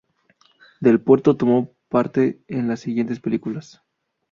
[0.79, 3.83] Del Puerto tomó parte en las siguientes películas.